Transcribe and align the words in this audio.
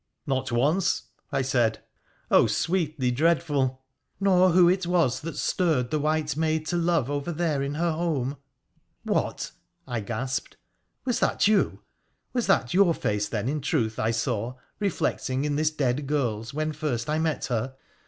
'Not 0.25 0.51
once,' 0.51 1.03
I 1.31 1.43
said,' 1.43 1.83
sweetly 2.47 3.11
dreadful!'' 3.11 3.83
Nor 4.19 4.49
who 4.49 4.67
it 4.67 4.87
was 4.87 5.19
that 5.19 5.37
stirred 5.37 5.91
the 5.91 5.99
white 5.99 6.35
maid 6.35 6.65
to 6.69 6.75
love 6.75 7.11
over 7.11 7.31
there 7.31 7.61
in 7.61 7.75
her 7.75 7.91
home?'' 7.91 8.37
What!' 9.13 9.51
I 9.95 9.99
gasped.' 9.99 10.57
Was 11.05 11.19
that 11.19 11.47
you?— 11.47 11.81
was 12.33 12.47
that 12.47 12.73
your 12.73 12.95
face, 12.95 13.29
then, 13.29 13.47
in 13.47 13.61
truth 13.61 13.99
I 13.99 14.09
saw, 14.09 14.55
reflecting 14.79 15.45
in 15.45 15.55
this 15.55 15.69
dead 15.69 16.07
girl's 16.07 16.51
when 16.51 16.71
first 16.73 17.07
I 17.07 17.19
met 17.19 17.45
her 17.45 17.75